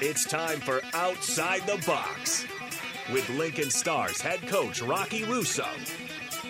[0.00, 2.46] It's time for Outside the Box
[3.12, 5.66] with Lincoln Stars head coach Rocky Russo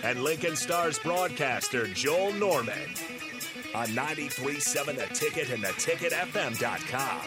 [0.02, 2.90] and Lincoln Stars broadcaster Joel Norman
[3.74, 7.22] on 93.7 The Ticket and theticketfm.com.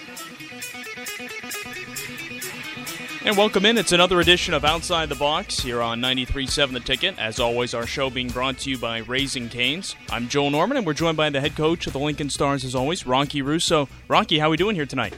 [3.26, 3.80] And welcome in.
[3.80, 7.18] It's another edition of Outside the Box here on 93.7 The Ticket.
[7.18, 9.96] As always, our show being brought to you by Raising Canes.
[10.12, 12.76] I'm Joel Norman, and we're joined by the head coach of the Lincoln Stars, as
[12.76, 13.90] always, Rocky Russo.
[14.08, 15.16] Rocky, how are we doing here tonight?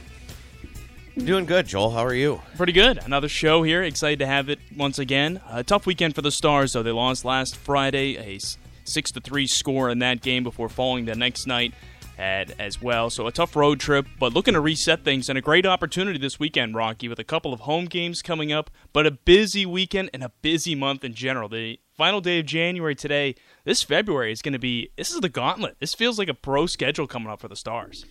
[1.18, 1.92] Doing good, Joel.
[1.92, 2.42] How are you?
[2.58, 2.98] Pretty good.
[2.98, 3.84] Another show here.
[3.84, 5.42] Excited to have it once again.
[5.48, 6.82] A tough weekend for the Stars, though.
[6.82, 8.40] They lost last Friday, a
[8.84, 11.76] 6 to 3 score in that game before falling the next night
[12.18, 13.12] at, as well.
[13.12, 16.40] So a tough road trip, but looking to reset things and a great opportunity this
[16.40, 20.24] weekend, Rocky, with a couple of home games coming up, but a busy weekend and
[20.24, 21.48] a busy month in general.
[21.48, 23.36] The final day of January today,
[23.66, 25.78] this February is going to be this is the gauntlet.
[25.80, 28.04] This feels like a pro schedule coming up for the Stars.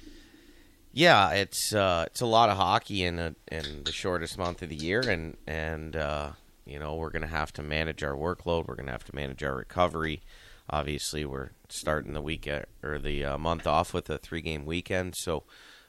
[0.95, 4.69] Yeah, it's uh, it's a lot of hockey in a, in the shortest month of
[4.69, 6.33] the year, and and uh,
[6.67, 8.67] you know we're going to have to manage our workload.
[8.67, 10.21] We're going to have to manage our recovery.
[10.69, 14.67] Obviously, we're starting the week uh, or the uh, month off with a three game
[14.67, 15.45] weekend, so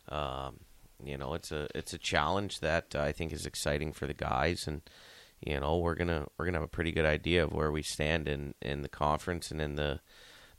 [0.08, 0.62] um,
[1.04, 4.68] you know it's a it's a challenge that I think is exciting for the guys,
[4.68, 4.84] and
[5.46, 8.30] you know we're gonna we're gonna have a pretty good idea of where we stand
[8.30, 10.00] in in the conference and in the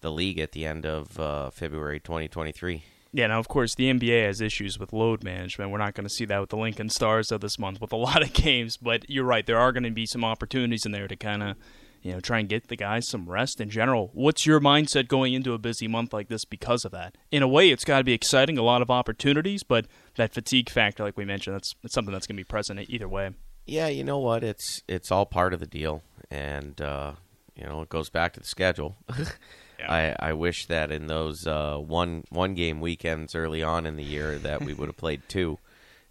[0.02, 2.84] the league at the end of uh, February 2023.
[3.14, 5.70] Yeah, now of course the NBA has issues with load management.
[5.70, 7.96] We're not going to see that with the Lincoln Stars of this month with a
[8.08, 9.46] lot of games, but you're right.
[9.46, 11.56] There are going to be some opportunities in there to kind of,
[12.02, 14.10] you know, try and get the guys some rest in general.
[14.14, 17.16] What's your mindset going into a busy month like this because of that?
[17.30, 20.68] In a way, it's got to be exciting, a lot of opportunities, but that fatigue
[20.68, 23.30] factor, like we mentioned, that's, that's something that's going to be present either way.
[23.64, 24.42] Yeah, you know what?
[24.42, 27.12] It's it's all part of the deal, and uh,
[27.54, 28.96] you know it goes back to the schedule.
[29.88, 34.04] I, I wish that in those uh, one one game weekends early on in the
[34.04, 35.58] year that we would have played two,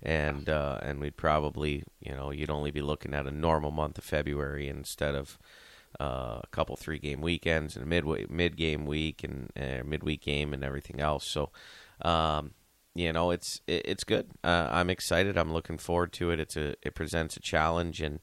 [0.02, 3.98] and uh, and we'd probably you know you'd only be looking at a normal month
[3.98, 5.38] of February instead of
[6.00, 10.22] uh, a couple three game weekends and a mid mid game week and uh, midweek
[10.22, 11.26] game and everything else.
[11.26, 11.52] So,
[12.02, 12.52] um,
[12.96, 14.30] you know it's it's good.
[14.44, 15.38] Uh, I'm excited.
[15.38, 16.40] I'm looking forward to it.
[16.40, 18.20] It's a it presents a challenge and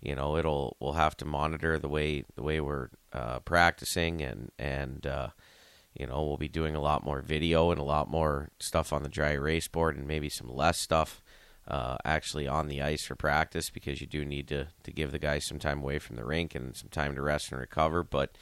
[0.00, 4.50] you know it'll we'll have to monitor the way the way we're uh, practicing and
[4.58, 5.28] and uh,
[5.94, 9.02] you know we'll be doing a lot more video and a lot more stuff on
[9.02, 11.22] the dry erase board and maybe some less stuff
[11.68, 15.18] uh, actually on the ice for practice because you do need to to give the
[15.18, 18.02] guys some time away from the rink and some time to rest and recover.
[18.02, 18.36] But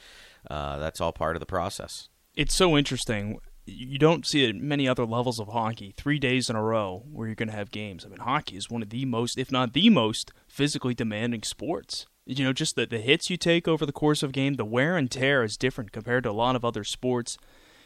[0.49, 2.09] uh, that's all part of the process.
[2.35, 5.93] It's so interesting you don't see it many other levels of hockey.
[5.95, 8.05] Three days in a row where you're going to have games.
[8.05, 12.07] I mean, hockey is one of the most, if not the most, physically demanding sports.
[12.25, 14.65] You know, just the, the hits you take over the course of a game, the
[14.65, 17.37] wear and tear is different compared to a lot of other sports.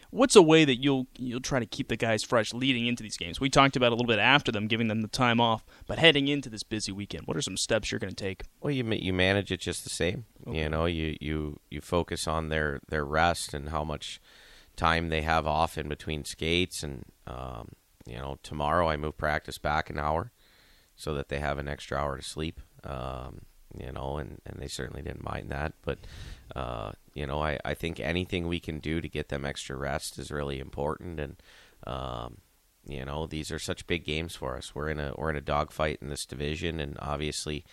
[0.09, 3.17] What's a way that you'll you'll try to keep the guys fresh leading into these
[3.17, 3.39] games?
[3.39, 6.27] We talked about a little bit after them, giving them the time off, but heading
[6.27, 8.43] into this busy weekend, what are some steps you're going to take?
[8.61, 10.25] Well, you you manage it just the same.
[10.45, 10.59] Okay.
[10.59, 14.21] You know, you, you you focus on their their rest and how much
[14.75, 16.83] time they have off in between skates.
[16.83, 17.69] And, um,
[18.05, 20.31] you know, tomorrow I move practice back an hour
[20.95, 22.59] so that they have an extra hour to sleep.
[22.83, 23.41] Um,
[23.75, 25.73] you know, and, and they certainly didn't mind that.
[25.81, 25.99] But,
[26.55, 30.19] uh, you know, I, I think anything we can do to get them extra rest
[30.19, 31.19] is really important.
[31.19, 31.35] And,
[31.87, 32.37] um,
[32.85, 34.75] you know, these are such big games for us.
[34.75, 37.65] We're in a we're in a dogfight in this division, and obviously,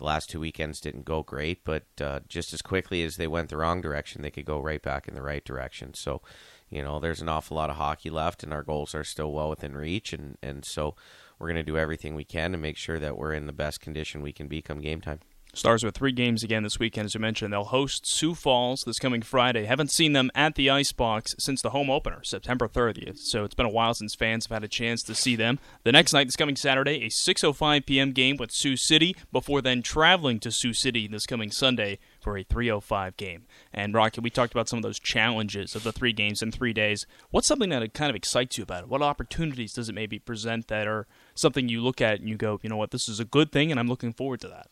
[0.00, 1.64] the last two weekends didn't go great.
[1.64, 4.82] But uh, just as quickly as they went the wrong direction, they could go right
[4.82, 5.94] back in the right direction.
[5.94, 6.22] So,
[6.68, 9.50] you know, there's an awful lot of hockey left, and our goals are still well
[9.50, 10.12] within reach.
[10.12, 10.96] And and so,
[11.38, 13.80] we're going to do everything we can to make sure that we're in the best
[13.80, 15.20] condition we can be come game time.
[15.52, 17.52] Stars with three games again this weekend, as you mentioned.
[17.52, 19.64] They'll host Sioux Falls this coming Friday.
[19.64, 23.18] Haven't seen them at the Icebox since the home opener, September 30th.
[23.18, 25.58] So it's been a while since fans have had a chance to see them.
[25.82, 28.12] The next night, this coming Saturday, a 6:05 p.m.
[28.12, 29.16] game with Sioux City.
[29.32, 33.46] Before then, traveling to Sioux City this coming Sunday for a 3:05 game.
[33.72, 36.72] And Rocky, we talked about some of those challenges of the three games in three
[36.72, 37.06] days.
[37.30, 38.88] What's something that kind of excites you about it?
[38.88, 42.60] What opportunities does it maybe present that are something you look at and you go,
[42.62, 44.68] you know what, this is a good thing, and I'm looking forward to that.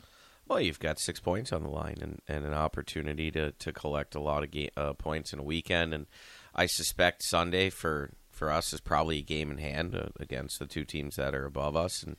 [0.48, 4.14] Well, you've got six points on the line and, and an opportunity to, to collect
[4.14, 5.92] a lot of ga- uh, points in a weekend.
[5.92, 6.06] And
[6.54, 10.66] I suspect Sunday for, for us is probably a game in hand uh, against the
[10.66, 12.02] two teams that are above us.
[12.02, 12.16] And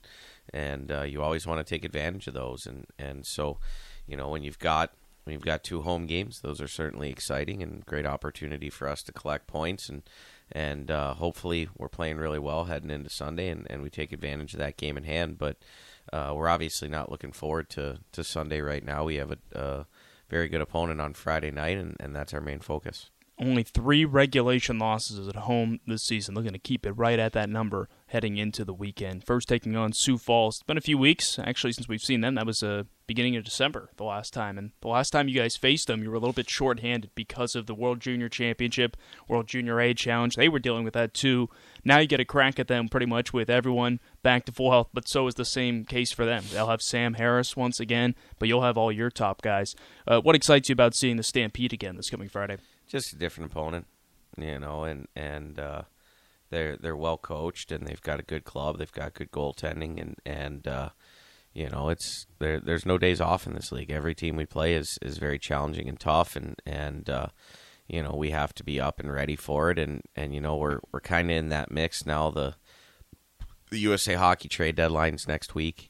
[0.52, 2.66] and uh, you always want to take advantage of those.
[2.66, 3.58] And, and so,
[4.06, 4.92] you know, when you've got
[5.24, 9.02] when you've got two home games, those are certainly exciting and great opportunity for us
[9.04, 10.02] to collect points and
[10.52, 14.52] and uh, hopefully we're playing really well heading into Sunday and, and we take advantage
[14.52, 15.38] of that game in hand.
[15.38, 15.58] But
[16.12, 19.04] uh, we're obviously not looking forward to, to Sunday right now.
[19.04, 19.86] We have a, a
[20.28, 23.10] very good opponent on Friday night, and, and that's our main focus.
[23.40, 26.34] Only three regulation losses at home this season.
[26.34, 29.24] Looking to keep it right at that number heading into the weekend.
[29.24, 30.56] First taking on Sioux Falls.
[30.56, 32.34] It's been a few weeks actually since we've seen them.
[32.34, 34.58] That was a beginning of December the last time.
[34.58, 37.56] And the last time you guys faced them, you were a little bit shorthanded because
[37.56, 38.96] of the World Junior Championship,
[39.26, 40.36] World Junior A Challenge.
[40.36, 41.48] They were dealing with that too.
[41.84, 44.90] Now you get a crack at them pretty much with everyone back to full health,
[44.92, 46.44] but so is the same case for them.
[46.52, 49.74] They'll have Sam Harris once again, but you'll have all your top guys.
[50.06, 52.58] Uh, what excites you about seeing the Stampede again this coming Friday?
[52.90, 53.86] Just a different opponent,
[54.36, 55.82] you know, and and uh,
[56.50, 58.78] they're they're well coached and they've got a good club.
[58.78, 60.90] They've got good goaltending and and uh,
[61.52, 62.60] you know, it's there.
[62.60, 63.90] There's no days off in this league.
[63.90, 67.28] Every team we play is is very challenging and tough, and and uh,
[67.88, 69.78] you know we have to be up and ready for it.
[69.78, 72.30] And and you know we're we're kind of in that mix now.
[72.30, 72.54] The
[73.70, 75.89] the USA Hockey trade deadline's next week.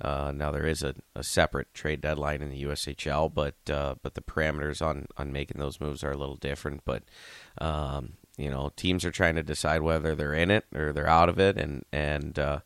[0.00, 4.14] Uh, now there is a, a separate trade deadline in the USHL, but uh, but
[4.14, 6.82] the parameters on, on making those moves are a little different.
[6.84, 7.02] But
[7.58, 11.28] um, you know, teams are trying to decide whether they're in it or they're out
[11.28, 12.60] of it, and and uh,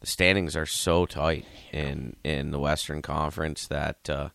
[0.00, 4.28] the standings are so tight in in the Western Conference that uh,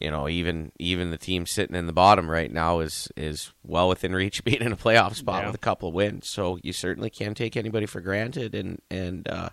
[0.00, 3.88] you know even even the team sitting in the bottom right now is is well
[3.88, 5.46] within reach being in a playoff spot yeah.
[5.46, 6.28] with a couple of wins.
[6.28, 8.54] So you certainly can't take anybody for granted.
[8.54, 9.48] And and uh,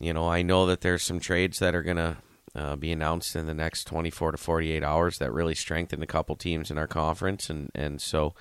[0.00, 2.18] you know I know that there's some trades that are gonna.
[2.54, 6.36] Uh, be announced in the next 24 to 48 hours that really strengthen a couple
[6.36, 8.34] teams in our conference and and so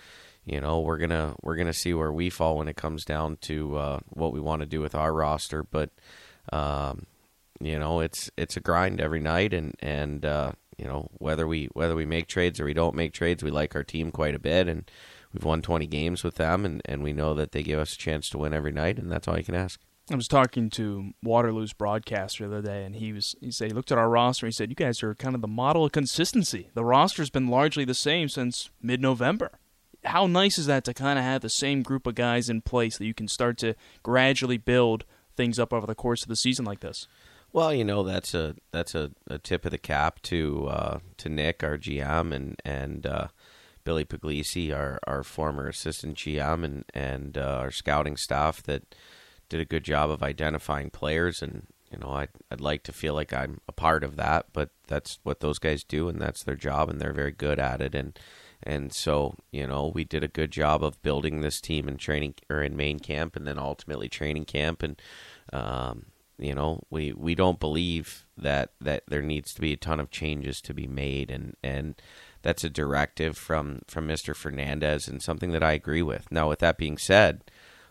[0.45, 3.77] you know we're gonna we're gonna see where we fall when it comes down to
[3.77, 5.63] uh, what we want to do with our roster.
[5.63, 5.91] But
[6.51, 7.05] um,
[7.59, 11.69] you know it's it's a grind every night, and and uh, you know whether we
[11.73, 14.39] whether we make trades or we don't make trades, we like our team quite a
[14.39, 14.89] bit, and
[15.33, 17.97] we've won 20 games with them, and and we know that they give us a
[17.97, 19.79] chance to win every night, and that's all you can ask.
[20.13, 23.73] I was talking to Waterloo's broadcaster the other day, and he was he said he
[23.73, 24.45] looked at our roster.
[24.45, 26.69] and He said, "You guys are kind of the model of consistency.
[26.73, 29.51] The roster's been largely the same since mid-November."
[30.05, 32.97] how nice is that to kind of have the same group of guys in place
[32.97, 35.05] that you can start to gradually build
[35.35, 37.07] things up over the course of the season like this?
[37.53, 41.29] Well, you know that's a that's a, a tip of the cap to uh, to
[41.29, 43.27] Nick, our GM, and and uh,
[43.83, 48.95] Billy Puglisi, our our former assistant GM, and and uh, our scouting staff that
[49.51, 51.41] did a good job of identifying players.
[51.41, 54.69] And you know, I'd I'd like to feel like I'm a part of that, but
[54.87, 57.93] that's what those guys do, and that's their job, and they're very good at it.
[57.93, 58.17] And
[58.63, 62.35] and so, you know, we did a good job of building this team in training
[62.49, 64.83] or in main camp and then ultimately training camp.
[64.83, 65.01] And,
[65.51, 66.07] um,
[66.37, 70.11] you know, we, we don't believe that, that there needs to be a ton of
[70.11, 71.31] changes to be made.
[71.31, 71.95] And, and
[72.43, 74.35] that's a directive from, from Mr.
[74.35, 76.31] Fernandez and something that I agree with.
[76.31, 77.41] Now, with that being said,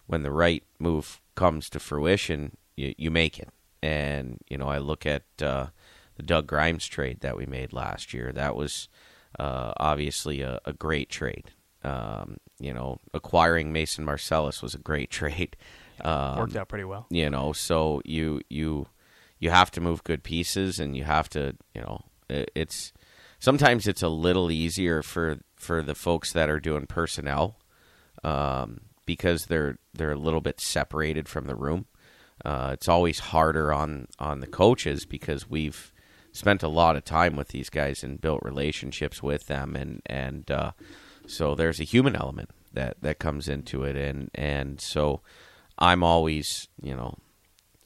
[0.07, 3.49] when the right move comes to fruition, you, you make it.
[3.83, 5.69] And, you know, I look at uh,
[6.17, 8.31] the Doug Grimes trade that we made last year.
[8.31, 8.91] That was
[9.39, 11.53] uh, obviously a, a, great trade.
[11.83, 15.57] Um, you know, acquiring Mason Marcellus was a great trade.
[16.05, 17.07] Um, Worked out pretty well.
[17.09, 18.89] You know, so you you
[19.39, 22.93] you have to move good pieces, and you have to you know it, it's
[23.39, 27.57] sometimes it's a little easier for for the folks that are doing personnel
[28.25, 31.87] um, because they're they're a little bit separated from the room.
[32.45, 35.93] Uh, it's always harder on on the coaches because we've
[36.31, 40.49] spent a lot of time with these guys and built relationships with them, and and
[40.49, 40.71] uh,
[41.27, 45.23] so there's a human element that that comes into it, and and so
[45.77, 47.19] I'm always you know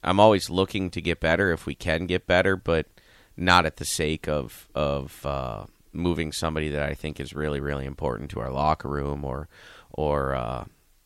[0.03, 2.85] I'm always looking to get better if we can get better, but
[3.35, 7.87] not at the sake of of uh, moving somebody that I think is really really
[7.87, 9.49] important to our locker room or
[9.91, 10.65] or uh,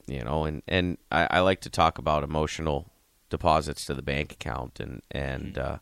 [0.09, 2.91] you know and and I, I, like to talk about emotional
[3.31, 5.75] deposits to the bank account and and mm-hmm.
[5.75, 5.79] uh,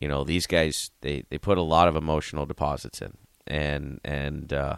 [0.00, 3.16] you know these guys they, they put a lot of emotional deposits in.
[3.44, 4.76] And and uh,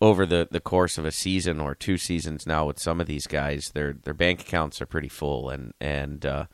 [0.00, 3.26] over the, the course of a season or two seasons now with some of these
[3.26, 6.46] guys their their bank accounts are pretty full and and uh,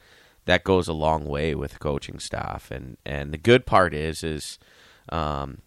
[0.45, 2.71] that goes a long way with coaching staff.
[2.71, 4.59] And and the good part is is
[5.09, 5.59] um,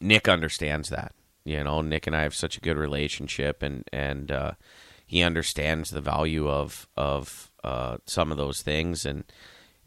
[0.00, 1.12] Nick understands that
[1.44, 4.52] you know Nick and I have such a good relationship and and uh,
[5.06, 9.24] he understands the value of of uh, some of those things and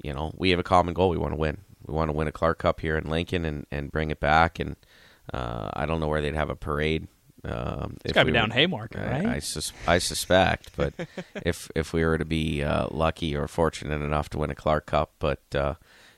[0.01, 1.10] you know, we have a common goal.
[1.10, 1.60] We want to win.
[1.86, 4.60] We want to win a Clark Cup here in Lincoln and, and bring it back.
[4.60, 4.75] And
[5.33, 7.07] uh, I don't know where they'd have a parade.
[7.45, 9.25] Um, it's got to be down Haymarket, right?
[9.25, 10.93] I, I, sus- I suspect, but
[11.45, 14.86] if if we were to be uh, lucky or fortunate enough to win a Clark
[14.86, 15.74] Cup, but uh,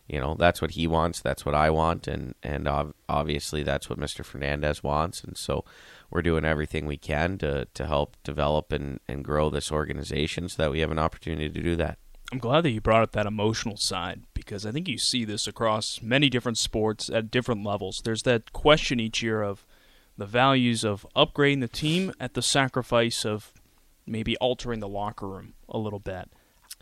[0.07, 3.89] you know that's what he wants, that's what I want, and and ov- obviously that's
[3.89, 4.23] what Mr.
[4.23, 5.65] Fernandez wants, and so
[6.09, 10.63] we're doing everything we can to to help develop and, and grow this organization so
[10.63, 11.97] that we have an opportunity to do that.
[12.31, 15.47] I'm glad that you brought up that emotional side because I think you see this
[15.47, 18.01] across many different sports at different levels.
[18.03, 19.65] There's that question each year of
[20.17, 23.53] the values of upgrading the team at the sacrifice of
[24.07, 26.29] maybe altering the locker room a little bit.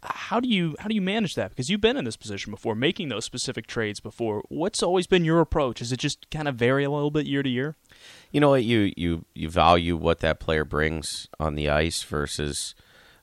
[0.06, 1.50] How do you how do you manage that?
[1.50, 4.44] Because you've been in this position before, making those specific trades before.
[4.50, 5.82] What's always been your approach?
[5.82, 7.76] Is it just kind of vary a little bit year to year?
[8.32, 12.76] You know what you you you value what that player brings on the ice versus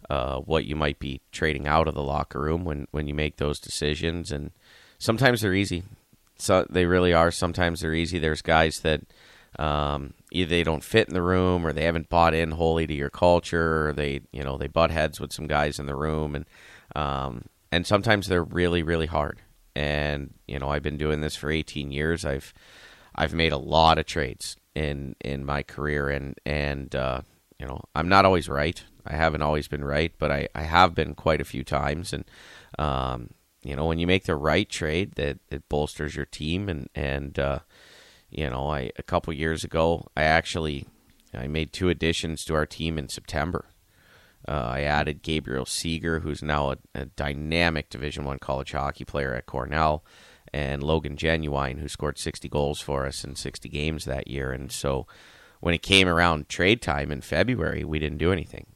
[0.08, 3.36] uh, what you might be trading out of the locker room when when you make
[3.36, 4.32] those decisions.
[4.32, 4.50] And
[4.98, 5.82] sometimes they're easy.
[6.36, 7.30] So they really are.
[7.30, 8.18] Sometimes they're easy.
[8.18, 9.02] There's guys that
[9.58, 12.94] um, either they don't fit in the room or they haven't bought in wholly to
[12.94, 16.34] your culture or they you know they butt heads with some guys in the room.
[16.34, 16.44] And
[16.94, 19.40] um, and sometimes they're really really hard.
[19.74, 22.24] And you know I've been doing this for 18 years.
[22.24, 22.54] I've
[23.14, 26.08] I've made a lot of trades in in my career.
[26.08, 27.22] And and uh,
[27.58, 28.82] you know I'm not always right.
[29.04, 32.12] I haven't always been right but I, I have been quite a few times.
[32.12, 32.24] And
[32.78, 33.30] um,
[33.64, 37.36] you know when you make the right trade that it bolsters your team and and
[37.38, 37.58] uh,
[38.30, 40.86] you know, I a couple years ago, I actually
[41.34, 43.66] I made two additions to our team in September.
[44.48, 49.34] Uh, I added Gabriel Seger, who's now a, a dynamic Division One college hockey player
[49.34, 50.04] at Cornell,
[50.52, 54.50] and Logan Genuine, who scored 60 goals for us in 60 games that year.
[54.50, 55.06] And so,
[55.60, 58.66] when it came around trade time in February, we didn't do anything.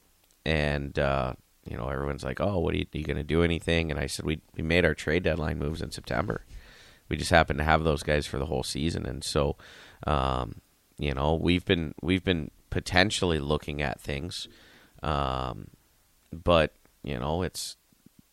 [0.45, 1.35] And uh,
[1.69, 4.07] you know, everyone's like, "Oh, what are you, you going to do anything?" And I
[4.07, 6.45] said, "We we made our trade deadline moves in September."
[7.09, 9.57] We just happen to have those guys for the whole season, and so
[10.07, 10.61] um,
[10.99, 14.49] you know we've been we've been potentially looking at things,
[15.03, 15.69] um,
[16.33, 17.77] but you know it's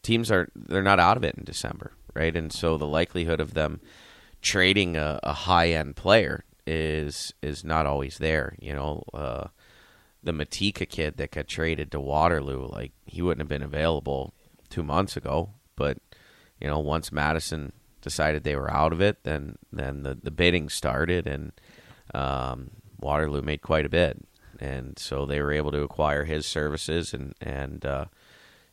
[0.04, 2.36] teams are they're not out of it in December, right?
[2.36, 3.82] And so the likelihood of them
[4.42, 8.56] trading a, a high end player is is not always there.
[8.60, 9.48] You know, uh,
[10.24, 14.34] the Matika kid that got traded to Waterloo, like he wouldn't have been available
[14.70, 15.98] two months ago, but
[16.60, 20.70] you know once Madison decided they were out of it, then then the, the bidding
[20.70, 21.52] started, and
[22.14, 24.22] um, Waterloo made quite a bid,
[24.60, 28.06] and so they were able to acquire his services, and and uh,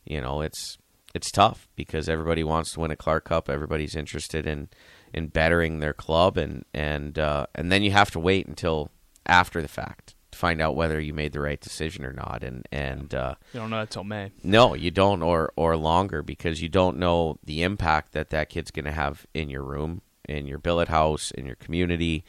[0.04, 0.78] you know it's
[1.14, 4.68] it's tough because everybody wants to win a Clark Cup, everybody's interested in
[5.12, 8.90] in bettering their club, and and uh, and then you have to wait until
[9.26, 12.42] after the fact find out whether you made the right decision or not.
[12.42, 14.30] And and uh, you don't know until May.
[14.42, 18.70] No, you don't, or or longer because you don't know the impact that that kid's
[18.70, 22.24] going to have in your room, in your billet house, in your community.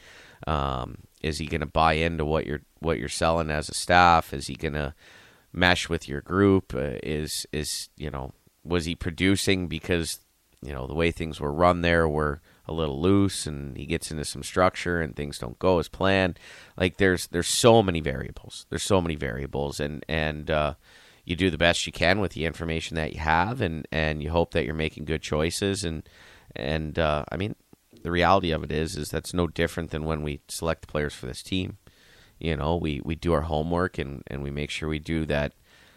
[0.46, 4.34] Um, is he going to buy into what you're what you're selling as a staff?
[4.34, 4.94] Is he going to
[5.52, 6.74] mesh with your group?
[6.74, 8.32] Uh, is is you know
[8.64, 10.20] was he producing because
[10.62, 14.10] you know the way things were run there were a little loose and he gets
[14.10, 16.38] into some structure and things don't go as planned.
[16.76, 18.66] Like there's there's so many variables.
[18.68, 20.74] There's so many variables and and uh,
[21.24, 24.30] you do the best you can with the information that you have and and you
[24.30, 26.08] hope that you're making good choices and
[26.54, 27.54] and uh, I mean
[28.02, 31.14] the reality of it is is that's no different than when we select the players
[31.14, 31.78] for this team.
[32.38, 35.52] You know, we, we do our homework and, and we make sure we do that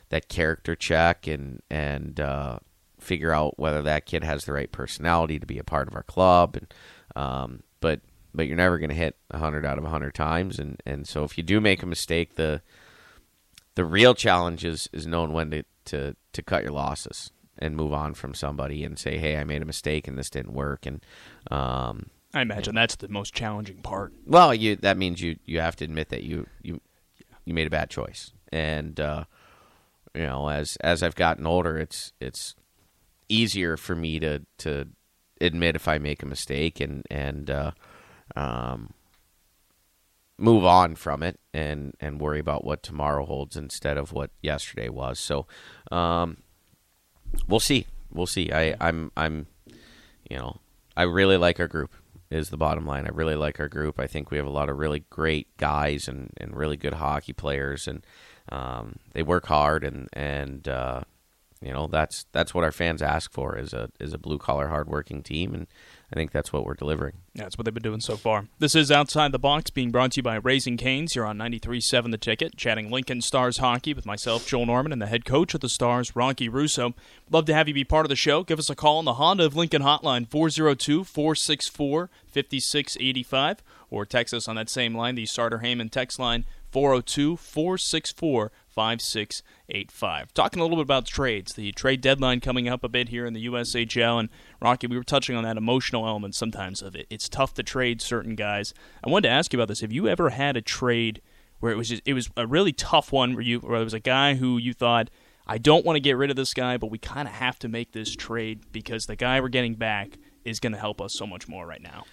[0.09, 2.59] that character check and and uh,
[3.03, 6.03] figure out whether that kid has the right personality to be a part of our
[6.03, 6.57] club.
[6.57, 6.73] And
[7.15, 8.01] um, but
[8.33, 10.59] but you're never going to hit 100 out of 100 times.
[10.59, 12.61] And and so if you do make a mistake, the
[13.75, 17.93] the real challenge is is knowing when to to to cut your losses and move
[17.93, 20.85] on from somebody and say, hey, I made a mistake and this didn't work.
[20.85, 21.05] And
[21.51, 24.13] um, I imagine that's the most challenging part.
[24.25, 26.81] Well, you that means you you have to admit that you you
[27.45, 28.31] you made a bad choice.
[28.51, 29.25] And uh,
[30.15, 32.55] you know, as as I've gotten older, it's it's
[33.33, 34.87] easier for me to to
[35.41, 37.71] admit if I make a mistake and and uh,
[38.35, 38.93] um,
[40.37, 44.89] move on from it and and worry about what tomorrow holds instead of what yesterday
[44.89, 45.19] was.
[45.19, 45.47] So
[45.91, 46.37] um,
[47.47, 47.87] we'll see.
[48.11, 48.51] We'll see.
[48.51, 49.47] I I'm I'm
[50.29, 50.59] you know
[50.95, 51.91] I really like our group
[52.29, 53.05] is the bottom line.
[53.05, 53.99] I really like our group.
[53.99, 57.33] I think we have a lot of really great guys and, and really good hockey
[57.33, 58.05] players, and
[58.49, 61.01] um, they work hard and and uh,
[61.63, 64.67] you know that's that's what our fans ask for is a is a blue collar
[64.67, 65.67] hardworking team and
[66.13, 67.15] I think that's what we're delivering.
[67.33, 68.45] Yeah, that's what they've been doing so far.
[68.59, 71.15] This is Outside the Box being brought to you by Raising Canes.
[71.15, 75.07] You're on 93.7 The Ticket, chatting Lincoln Stars hockey with myself, Joel Norman, and the
[75.07, 76.93] head coach of the Stars, Rocky Russo.
[77.31, 78.43] Love to have you be part of the show.
[78.43, 84.35] Give us a call on the Honda of Lincoln hotline, 402 464 5685, or text
[84.35, 90.33] us on that same line, the Sartor Hamann text line, 402 464 5685.
[90.33, 93.33] Talking a little bit about trades, the trade deadline coming up a bit here in
[93.33, 94.19] the USHL.
[94.19, 94.29] And
[94.61, 97.07] Rocky, we were touching on that emotional element sometimes of it.
[97.09, 98.73] It's tough to trade certain guys.
[99.03, 99.81] I wanted to ask you about this.
[99.81, 101.21] Have you ever had a trade
[101.59, 103.93] where it was just, it was a really tough one where you where there was
[103.93, 105.09] a guy who you thought
[105.45, 107.67] I don't want to get rid of this guy, but we kind of have to
[107.67, 111.27] make this trade because the guy we're getting back is going to help us so
[111.27, 112.05] much more right now.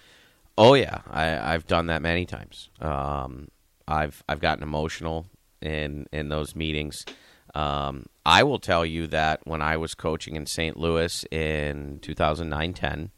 [0.57, 2.69] Oh yeah, I, I've done that many times.
[2.79, 3.47] Um,
[3.87, 5.27] I've I've gotten emotional
[5.61, 7.05] in in those meetings.
[7.53, 10.77] Um, I will tell you that when I was coaching in St.
[10.77, 13.09] Louis in 2009-10,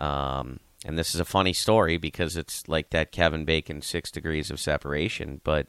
[0.00, 4.50] um, and this is a funny story because it's like that Kevin Bacon six degrees
[4.50, 5.66] of separation, but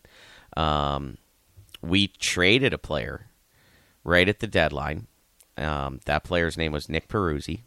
[0.56, 1.18] um,
[1.82, 3.28] we traded a player
[4.04, 5.08] right at the deadline.
[5.58, 7.62] Um, that player's name was Nick Peruzzi.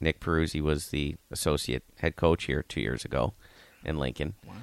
[0.00, 3.34] Nick Peruzzi was the associate head coach here two years ago
[3.84, 4.34] in Lincoln.
[4.46, 4.54] Wow.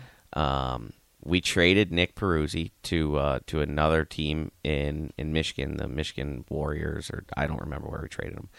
[1.23, 7.09] We traded Nick Peruzzi to uh, to another team in, in Michigan, the Michigan Warriors,
[7.09, 8.49] or I don't remember where we traded him.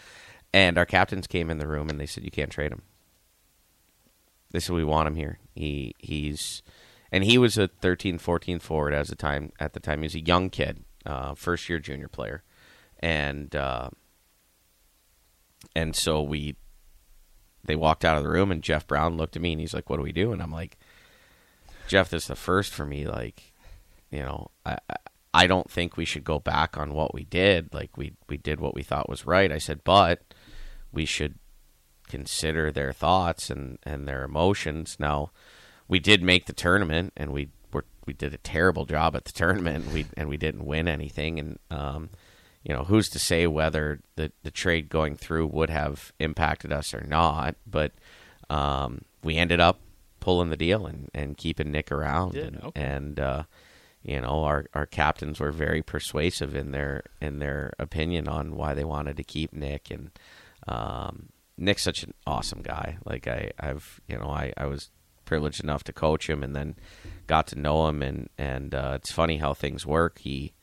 [0.53, 2.83] And our captains came in the room and they said, "You can't trade him."
[4.51, 5.39] They said, "We want him here.
[5.53, 6.63] He he's."
[7.11, 9.99] And he was a 13, 14 forward as the time at the time.
[9.99, 12.43] He was a young kid, uh, first year junior player,
[12.99, 13.89] and uh,
[15.75, 16.55] and so we
[17.63, 19.89] they walked out of the room and Jeff Brown looked at me and he's like,
[19.89, 20.77] "What do we do?" And I'm like,
[21.87, 23.05] "Jeff, this is the first for me.
[23.07, 23.53] Like,
[24.11, 24.77] you know, I
[25.33, 27.73] I don't think we should go back on what we did.
[27.73, 30.33] Like, we we did what we thought was right." I said, "But
[30.91, 31.35] we should
[32.07, 35.31] consider their thoughts and and their emotions." Now,
[35.87, 39.31] we did make the tournament and we were we did a terrible job at the
[39.31, 39.91] tournament.
[39.91, 42.09] We and we didn't win anything and um
[42.65, 46.95] you know, who's to say whether the, the trade going through would have impacted us
[46.95, 47.55] or not?
[47.67, 47.91] But
[48.49, 49.79] um, we ended up
[50.25, 52.81] pulling the deal and, and keeping Nick around, and, okay.
[52.81, 53.43] and uh,
[54.01, 58.73] you know, our, our captains were very persuasive in their in their opinion on why
[58.73, 60.09] they wanted to keep Nick, and
[60.67, 61.29] um,
[61.59, 62.97] Nick's such an awesome guy.
[63.05, 64.89] Like I, I've you know, I, I was
[65.25, 66.75] privileged enough to coach him, and then
[67.27, 70.17] got to know him, and and uh, it's funny how things work.
[70.17, 70.53] He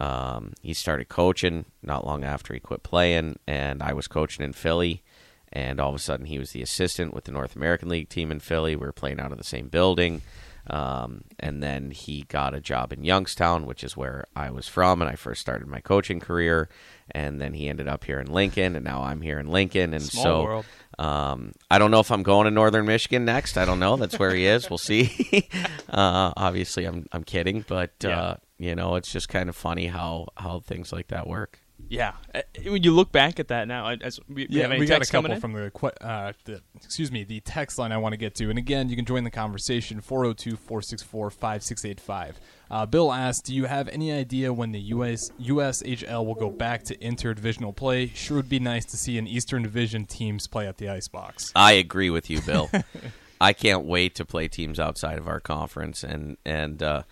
[0.00, 4.54] um, he started coaching not long after he quit playing, and I was coaching in
[4.54, 5.04] Philly.
[5.52, 8.30] And all of a sudden, he was the assistant with the North American League team
[8.30, 8.76] in Philly.
[8.76, 10.22] We were playing out of the same building.
[10.70, 15.00] Um, and then he got a job in Youngstown, which is where I was from,
[15.00, 16.68] and I first started my coaching career.
[17.10, 19.94] And then he ended up here in Lincoln, and now I'm here in Lincoln.
[19.94, 20.66] And Small so world.
[20.98, 23.56] Um, I don't know if I'm going to Northern Michigan next.
[23.56, 23.96] I don't know.
[23.96, 24.68] That's where he is.
[24.68, 25.48] We'll see.
[25.88, 28.20] uh, obviously, I'm I'm kidding, but Yeah.
[28.20, 31.60] uh, you know, it's just kind of funny how how things like that work.
[31.90, 34.80] Yeah, Uh, when you look back at that now, as we, we Yeah, have any
[34.80, 35.40] we got a coming couple in?
[35.40, 38.58] from the, uh, the excuse me the text line I want to get to, and
[38.58, 42.34] again you can join the conversation 402-464-5685.
[42.70, 46.84] Uh, Bill asked, "Do you have any idea when the US USHL will go back
[46.84, 48.08] to interdivisional play?
[48.08, 51.72] Sure would be nice to see an Eastern Division teams play at the Icebox." I
[51.72, 52.70] agree with you, Bill.
[53.40, 57.02] I can't wait to play teams outside of our conference, and and uh,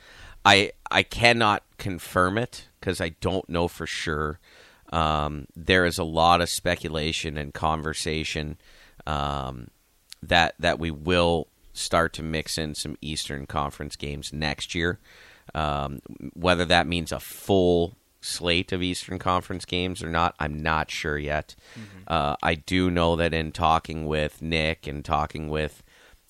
[0.44, 4.38] I I cannot confirm it because I don't know for sure.
[4.92, 8.58] Um, there is a lot of speculation and conversation
[9.06, 9.68] um,
[10.22, 14.98] that that we will start to mix in some Eastern Conference games next year.
[15.54, 16.00] Um,
[16.34, 21.18] whether that means a full slate of Eastern Conference games or not, I'm not sure
[21.18, 21.54] yet.
[22.08, 25.82] Uh, I do know that in talking with Nick and talking with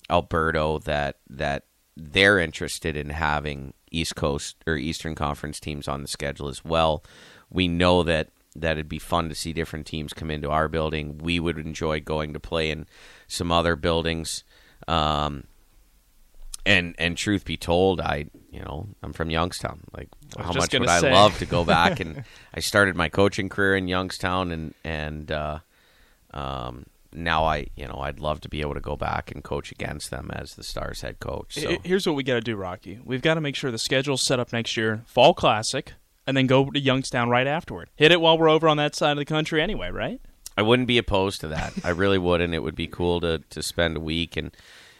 [0.09, 1.63] Alberto, that that
[1.95, 7.03] they're interested in having East Coast or Eastern Conference teams on the schedule as well.
[7.49, 11.17] We know that that it'd be fun to see different teams come into our building.
[11.19, 12.87] We would enjoy going to play in
[13.27, 14.43] some other buildings.
[14.87, 15.45] Um,
[16.65, 19.81] and and truth be told, I you know I'm from Youngstown.
[19.95, 23.75] Like how much would I love to go back and I started my coaching career
[23.77, 25.59] in Youngstown and and uh,
[26.33, 29.71] um, now I you know I'd love to be able to go back and coach
[29.71, 31.55] against them as the Stars head coach.
[31.55, 32.99] So Here's what we got to do, Rocky.
[33.03, 35.93] We've got to make sure the schedule's set up next year, Fall Classic,
[36.27, 37.89] and then go to Youngstown right afterward.
[37.95, 40.21] Hit it while we're over on that side of the country anyway, right?
[40.55, 41.73] I wouldn't be opposed to that.
[41.83, 42.53] I really wouldn't.
[42.53, 44.51] It would be cool to to spend a week and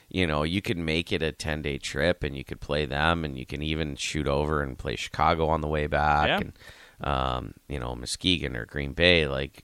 [0.09, 3.25] you know you could make it a ten day trip and you could play them
[3.25, 6.37] and you can even shoot over and play Chicago on the way back Yeah.
[6.39, 6.53] and
[7.01, 9.63] um, you know Muskegon or Green Bay like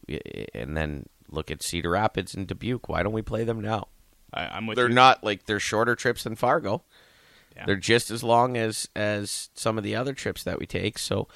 [0.54, 2.90] and then look at Cedar Rapids and Dubuque.
[2.90, 3.88] Why don't we play them now?
[4.34, 4.96] I, I'm with They're you.
[4.96, 6.84] not like they're shorter trips than Fargo.
[7.56, 7.66] Yeah.
[7.66, 10.98] They're just as long as as some of the other trips that we take.
[10.98, 11.28] So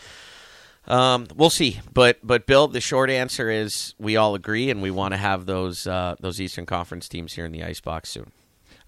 [0.88, 1.82] um, we'll see.
[1.94, 5.46] But but Bill, the short answer is we all agree, and we want to have
[5.46, 8.32] those uh, those Eastern Conference teams here in the icebox soon.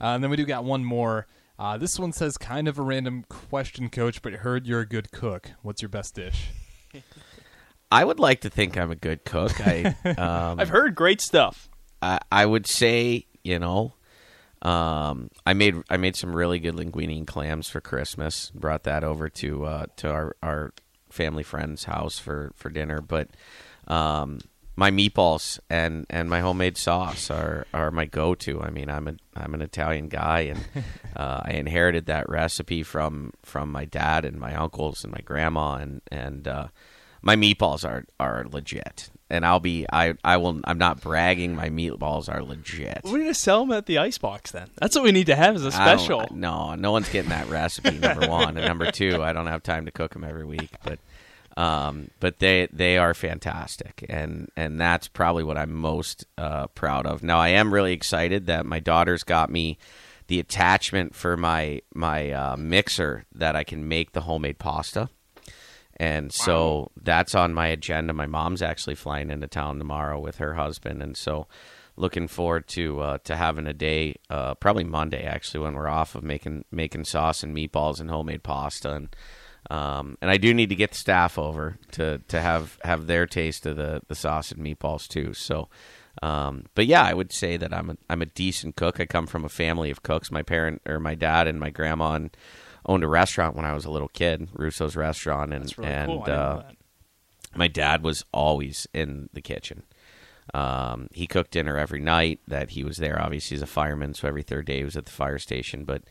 [0.02, 1.28] Uh, and then we do got one more.
[1.58, 5.12] Uh, this one says kind of a random question, Coach, but heard you're a good
[5.12, 5.52] cook.
[5.62, 6.52] What's your best dish?
[7.92, 9.60] I would like to think I'm a good cook.
[9.60, 9.84] I
[10.18, 11.70] um, I've heard great stuff.
[12.02, 13.94] I, I would say you know.
[14.62, 18.52] Um, I made I made some really good linguine and clams for Christmas.
[18.52, 20.74] Brought that over to uh, to our, our
[21.10, 23.02] family friend's house for, for dinner.
[23.02, 23.30] But
[23.88, 24.40] um,
[24.76, 28.62] my meatballs and, and my homemade sauce are, are my go to.
[28.62, 30.66] I mean, I'm a I'm an Italian guy, and
[31.16, 35.76] uh, I inherited that recipe from from my dad and my uncles and my grandma,
[35.76, 36.68] and and uh,
[37.22, 39.10] my meatballs are are legit.
[39.30, 41.56] And I'll be I I will I'm not bragging.
[41.56, 43.02] My meatballs are legit.
[43.04, 44.70] We need to sell them at the icebox then.
[44.78, 46.26] That's what we need to have as a special.
[46.32, 48.00] No, no one's getting that recipe.
[48.00, 50.72] Number one, and number two, I don't have time to cook them every week.
[50.84, 51.00] But,
[51.62, 57.06] um, but they they are fantastic, and and that's probably what I'm most uh, proud
[57.06, 57.22] of.
[57.22, 59.78] Now, I am really excited that my daughter's got me
[60.28, 65.10] the attachment for my my uh, mixer that I can make the homemade pasta.
[66.00, 68.14] And so that's on my agenda.
[68.14, 71.46] My mom's actually flying into town tomorrow with her husband, and so
[71.98, 76.16] looking forward to uh, to having a day, uh, probably Monday actually, when we're off
[76.16, 79.16] of making making sauce and meatballs and homemade pasta, and
[79.70, 83.28] um, and I do need to get the staff over to to have have their
[83.28, 85.34] taste of the the sauce and meatballs too.
[85.34, 85.70] So.
[86.22, 89.00] Um, but yeah, I would say that I'm a I'm a decent cook.
[89.00, 90.32] I come from a family of cooks.
[90.32, 92.36] My parent or my dad and my grandma and
[92.90, 96.22] owned a restaurant when I was a little kid, Russo's restaurant, and really and cool.
[96.24, 96.72] I didn't know uh,
[97.56, 99.84] my dad was always in the kitchen.
[100.54, 103.22] Um, he cooked dinner every night that he was there.
[103.22, 105.86] Obviously, he's a fireman, so every third day he was at the fire station.
[105.86, 106.04] But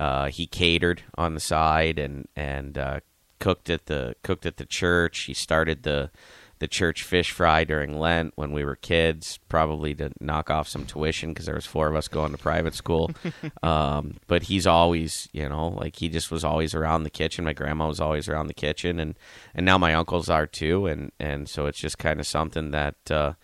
[0.00, 3.00] uh, he catered on the side and and uh,
[3.38, 5.20] cooked at the cooked at the church.
[5.20, 6.10] He started the
[6.58, 10.84] the church fish fry during Lent when we were kids, probably to knock off some
[10.84, 13.10] tuition because there was four of us going to private school.
[13.62, 17.44] um, but he's always, you know, like he just was always around the kitchen.
[17.44, 19.16] My grandma was always around the kitchen, and
[19.54, 20.86] and now my uncles are too.
[20.86, 23.34] And and so it's just kind of something that uh,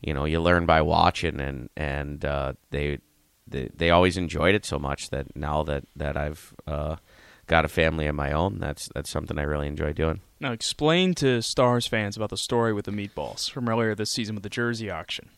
[0.00, 2.98] you know you learn by watching, and and uh, they,
[3.46, 6.96] they they always enjoyed it so much that now that that I've uh,
[7.46, 10.20] got a family of my own, that's that's something I really enjoy doing.
[10.42, 14.34] Now, explain to Stars fans about the story with the meatballs from earlier this season
[14.34, 15.30] with the jersey auction,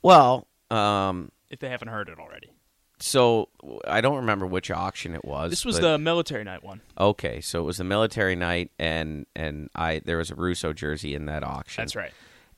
[0.00, 2.50] Well, um, if they haven't heard it already.
[2.98, 3.50] so
[3.86, 5.50] I don't remember which auction it was.
[5.50, 6.80] This was but- the military night one.
[6.98, 7.40] okay.
[7.42, 11.26] So it was the military night, and and I there was a Russo jersey in
[11.26, 11.82] that auction.
[11.82, 12.12] That's right.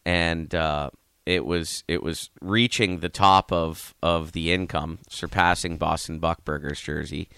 [0.07, 0.91] and uh,
[1.27, 7.29] it was it was reaching the top of of the income, surpassing Boston Buckberger's jersey.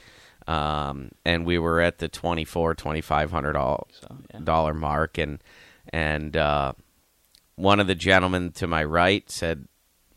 [0.47, 4.73] Um, and we were at the twenty four twenty five hundred So, yeah.
[4.73, 5.43] mark, and
[5.93, 6.73] and uh,
[7.57, 9.67] one of the gentlemen to my right said,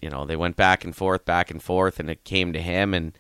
[0.02, 2.94] you know, they went back and forth, back and forth, and it came to him,
[2.94, 3.18] and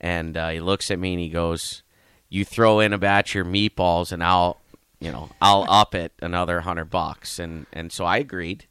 [0.00, 1.82] and uh, he looks at me and he goes,
[2.28, 4.60] "You throw in a batch of your meatballs, and I'll,
[4.98, 8.66] you know, I'll up it another hundred bucks." And and so I agreed,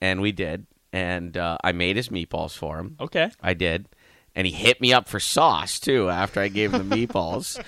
[0.00, 2.96] and we did, and uh, I made his meatballs for him.
[3.00, 3.30] Okay.
[3.42, 3.88] I did,
[4.34, 7.62] and he hit me up for sauce too after I gave him the meatballs.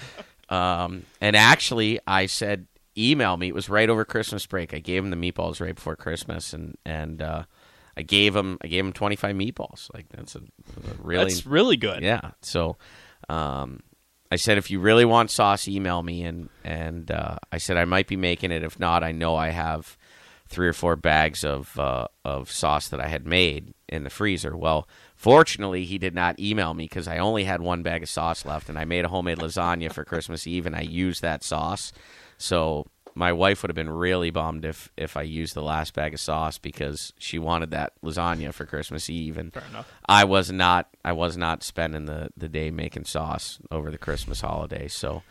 [0.48, 4.74] um, and actually, I said, "Email me." It was right over Christmas break.
[4.74, 7.44] I gave him the meatballs right before Christmas, and and uh,
[7.96, 9.92] I gave him I gave him twenty five meatballs.
[9.94, 12.02] Like that's a, a really That's really good.
[12.02, 12.32] yeah.
[12.42, 12.76] So,
[13.28, 13.80] um,
[14.30, 17.84] I said if you really want sauce, email me, and and uh, I said I
[17.84, 18.62] might be making it.
[18.62, 19.96] If not, I know I have
[20.48, 24.56] three or four bags of uh, of sauce that I had made in the freezer.
[24.56, 28.44] Well, fortunately, he did not email me because I only had one bag of sauce
[28.44, 31.92] left, and I made a homemade lasagna for Christmas Eve, and I used that sauce.
[32.38, 36.12] So my wife would have been really bummed if if I used the last bag
[36.12, 39.90] of sauce because she wanted that lasagna for Christmas Eve, and Fair enough.
[40.06, 44.42] I was not I was not spending the, the day making sauce over the Christmas
[44.42, 44.86] holiday.
[44.86, 45.22] So,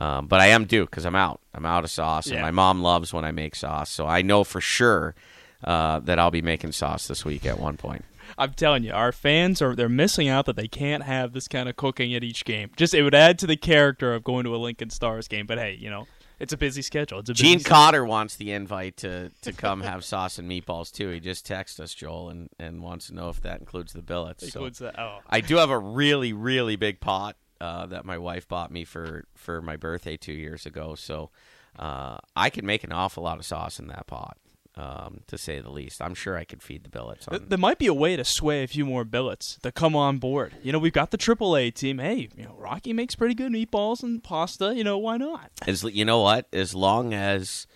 [0.00, 1.40] um, but I am due because I'm out.
[1.54, 3.90] I'm out of sauce, and my mom loves when I make sauce.
[3.90, 5.14] So I know for sure
[5.62, 8.06] uh, that I'll be making sauce this week at one point.
[8.38, 11.68] I'm telling you, our fans are they're missing out that they can't have this kind
[11.68, 12.70] of cooking at each game.
[12.76, 15.46] Just it would add to the character of going to a Lincoln Stars game.
[15.46, 16.06] But hey, you know,
[16.40, 17.20] it's a busy schedule.
[17.20, 20.92] It's a Gene se- Cotter wants the invite to, to come have sauce and meatballs
[20.92, 21.10] too.
[21.10, 24.42] He just texted us, Joel, and, and wants to know if that includes the billets.
[24.42, 24.98] So- includes that.
[24.98, 28.84] Oh, I do have a really, really big pot uh, that my wife bought me
[28.84, 30.96] for, for my birthday two years ago.
[30.96, 31.30] So
[31.78, 34.36] uh, I can make an awful lot of sauce in that pot,
[34.76, 36.02] um, to say the least.
[36.02, 37.28] I'm sure I could feed the billets.
[37.28, 40.18] On, there might be a way to sway a few more billets to come on
[40.18, 40.54] board.
[40.62, 41.98] You know, we've got the AAA team.
[41.98, 44.74] Hey, you know, Rocky makes pretty good meatballs and pasta.
[44.74, 45.50] You know, why not?
[45.66, 46.46] as you know what?
[46.52, 47.66] As long as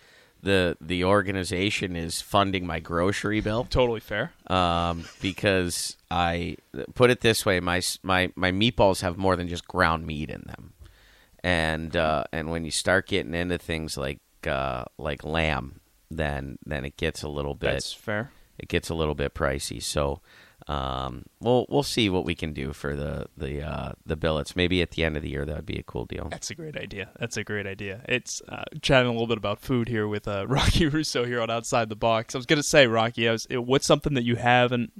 [0.41, 4.31] the the organization is funding my grocery bill, Totally fair.
[4.47, 6.55] um, because I
[6.95, 10.43] put it this way: my my my meatballs have more than just ground meat in
[10.47, 10.73] them,
[11.43, 15.78] and uh, and when you start getting into things like uh, like lamb,
[16.09, 18.31] then then it gets a little bit That's fair.
[18.57, 19.81] it gets a little bit pricey.
[19.81, 20.21] So
[20.67, 24.55] um, we'll we'll see what we can do for the the uh, the billets.
[24.55, 26.27] Maybe at the end of the year that would be a cool deal.
[26.29, 27.09] That's a great idea.
[27.19, 28.01] That's a great idea.
[28.07, 31.49] It's uh, chatting a little bit about food here with uh, Rocky Russo here on
[31.49, 32.35] Outside the Box.
[32.35, 34.91] I was gonna say, Rocky, was, it, what's something that you haven't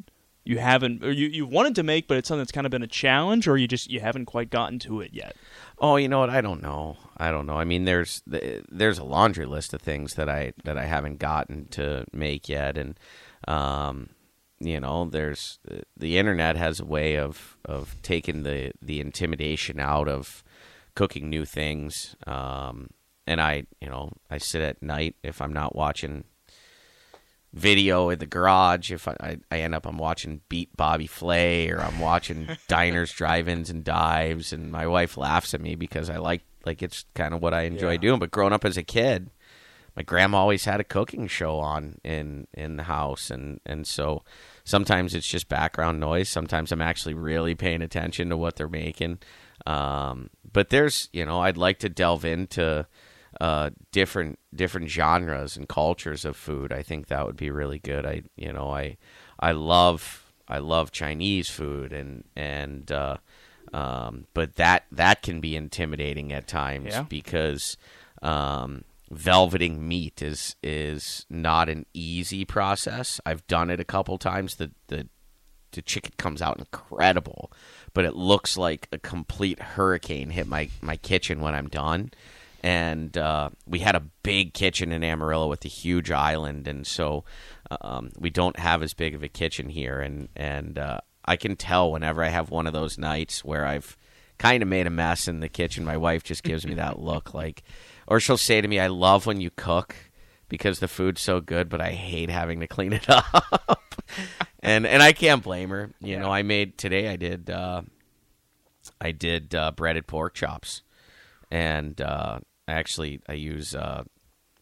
[0.44, 2.82] you haven't or you you wanted to make, but it's something that's kind of been
[2.82, 5.36] a challenge, or you just you haven't quite gotten to it yet.
[5.82, 6.30] Oh, you know what?
[6.30, 6.98] I don't know.
[7.18, 7.58] I don't know.
[7.58, 11.68] I mean, there's there's a laundry list of things that I that I haven't gotten
[11.70, 13.00] to make yet, and
[13.48, 14.10] um,
[14.60, 15.60] you know there's
[15.98, 20.44] the internet has a way of of taking the the intimidation out of
[20.96, 22.90] cooking new things um,
[23.26, 26.26] and i you know i sit at night if i'm not watching
[27.54, 28.92] video in the garage.
[28.92, 33.70] If i i end up i'm watching beat bobby flay or i'm watching diners drive-ins
[33.70, 37.42] and dives and my wife laughs at me because i like like it's kind of
[37.42, 37.98] what i enjoy Yeah.
[37.98, 38.20] doing.
[38.20, 39.32] But growing up as a kid
[39.96, 43.32] my grandma always had a cooking show on in in the house.
[43.32, 44.24] And and so
[44.64, 46.30] sometimes it's just background noise.
[46.30, 49.18] Sometimes i'm actually really paying attention to what they're making.
[49.66, 52.86] Um, but there's you know i'd like to delve into
[53.40, 58.06] uh, different different genres and cultures of food i think that would be really good
[58.06, 58.98] i you know i
[59.40, 63.16] i love i love chinese food and and uh,
[63.74, 67.04] um, but that that can be intimidating at times Yeah.
[67.04, 67.78] because
[68.22, 73.20] um, velveting meat is is not an easy process.
[73.26, 74.56] I've done it a couple times.
[74.56, 75.08] The the
[75.72, 77.52] the chicken comes out incredible,
[77.94, 82.10] but it looks like a complete hurricane hit my my kitchen when I'm done.
[82.62, 87.24] And uh, we had a big kitchen in Amarillo with a huge island, and so
[87.82, 90.02] um, we don't have as big of a kitchen here.
[90.02, 93.98] And and uh, I can tell whenever I have one of those nights where I've
[94.38, 95.86] kind of made a mess in the kitchen.
[95.86, 97.64] My wife just gives me that look, like,
[98.08, 99.96] or she'll say to me, "I love when you cook
[100.50, 103.94] because the food's so good, but I hate having to clean it up."
[104.62, 105.92] and and I can't blame her.
[106.00, 107.08] You know, I made today.
[107.08, 107.50] I did.
[107.50, 107.84] Uh,
[109.00, 110.82] I did uh, breaded pork chops,
[111.52, 112.40] and uh,
[112.72, 114.04] actually I use uh,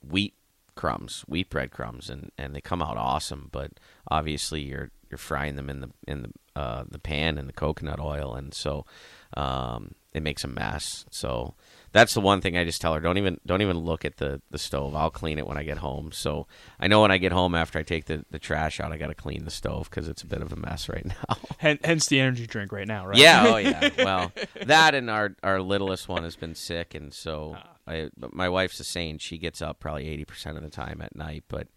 [0.08, 0.34] wheat
[0.76, 3.50] crumbs, wheat bread crumbs, and, and they come out awesome.
[3.52, 3.72] But
[4.10, 8.00] obviously, you're you're frying them in the in the uh, the pan in the coconut
[8.00, 8.86] oil, and so
[9.36, 11.06] um, it makes a mess.
[11.12, 11.56] So
[11.92, 14.42] that's the one thing I just tell her: don't even don't even look at the,
[14.52, 14.96] the stove.
[14.96, 16.12] I'll clean it when I get home.
[16.12, 16.48] So
[16.80, 19.08] I know when I get home after I take the, the trash out, I got
[19.08, 21.38] to clean the stove because it's a bit of a mess right now.
[21.58, 23.18] Hen- hence the energy drink right now, right?
[23.18, 23.90] Yeah, oh yeah.
[23.98, 24.32] Well,
[24.66, 28.10] that and our our littlest one has been sick, and so I.
[28.18, 29.22] But my wife's a saint.
[29.22, 31.46] She gets up probably eighty percent of the time at night.
[31.48, 31.68] But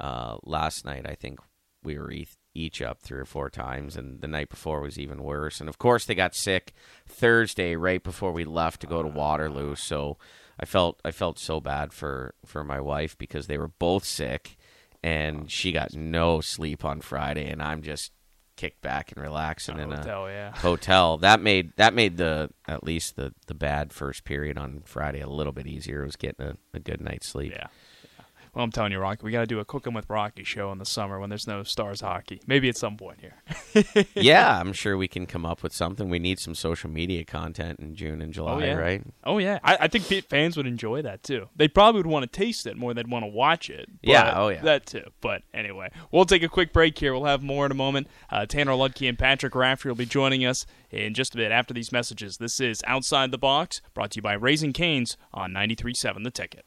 [0.00, 1.38] uh, last night, I think
[1.82, 2.10] we were
[2.54, 5.60] each, up three or four times, and the night before was even worse.
[5.60, 6.72] And of course, they got sick
[7.06, 9.74] Thursday right before we left to go to Waterloo.
[9.74, 10.18] So
[10.58, 14.56] I felt I felt so bad for for my wife because they were both sick,
[15.02, 18.12] and she got no sleep on Friday, and I'm just
[18.56, 20.52] kicked back and relaxing in a Hotel, yeah.
[20.56, 21.18] hotel.
[21.18, 25.28] That made that made the at least the the bad first period on Friday a
[25.28, 26.02] little bit easier.
[26.02, 27.52] It was getting a, a good night's sleep.
[27.52, 27.68] Yeah.
[28.54, 30.78] Well, I'm telling you, Rocky, we got to do a Cooking with Rocky show in
[30.78, 32.42] the summer when there's no Stars hockey.
[32.46, 34.06] Maybe at some point here.
[34.14, 36.10] yeah, I'm sure we can come up with something.
[36.10, 39.02] We need some social media content in June and July, oh yeah, right?
[39.24, 41.48] Oh yeah, I, I think fans would enjoy that too.
[41.56, 43.88] They probably would want to taste it more than they'd want to watch it.
[44.02, 44.60] Yeah, oh, yeah.
[44.60, 45.04] that too.
[45.22, 47.14] But anyway, we'll take a quick break here.
[47.14, 48.06] We'll have more in a moment.
[48.28, 51.72] Uh, Tanner Ludtke and Patrick Rafferty will be joining us in just a bit after
[51.72, 52.36] these messages.
[52.36, 56.66] This is Outside the Box, brought to you by Raising Canes on 93.7 The Ticket.